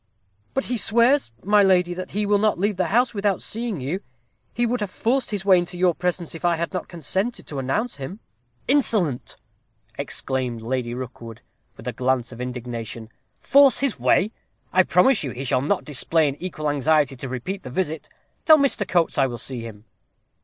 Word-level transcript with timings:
"But 0.55 0.63
he 0.65 0.77
swears, 0.77 1.31
my 1.43 1.61
lady, 1.61 1.93
that 1.93 2.09
he 2.09 2.25
will 2.25 2.39
not 2.39 2.57
leave 2.57 2.75
the 2.77 2.87
house 2.87 3.13
without 3.13 3.39
seeing 3.43 3.79
you 3.79 3.99
he 4.51 4.65
would 4.65 4.81
have 4.81 4.89
forced 4.89 5.29
his 5.29 5.45
way 5.45 5.59
into 5.59 5.77
your 5.77 5.93
presence, 5.93 6.33
if 6.33 6.43
I 6.43 6.55
had 6.55 6.73
not 6.73 6.87
consented 6.87 7.45
to 7.45 7.59
announce 7.59 7.97
him." 7.97 8.19
"Insolent!" 8.67 9.37
exclaimed 9.99 10.63
Lady 10.63 10.95
Rookwood, 10.95 11.41
with 11.77 11.87
a 11.87 11.93
glance 11.93 12.31
of 12.31 12.41
indignation; 12.41 13.09
"force 13.37 13.81
his 13.81 13.99
way! 13.99 14.31
I 14.73 14.81
promise 14.81 15.23
you 15.23 15.33
he 15.33 15.43
shall 15.43 15.61
not 15.61 15.85
display 15.85 16.27
an 16.27 16.35
equal 16.39 16.71
anxiety 16.71 17.15
to 17.17 17.29
repeat 17.29 17.61
the 17.61 17.69
visit. 17.69 18.09
Tell 18.43 18.57
Mr. 18.57 18.87
Coates 18.87 19.19
I 19.19 19.27
will 19.27 19.37
see 19.37 19.61
him." 19.61 19.85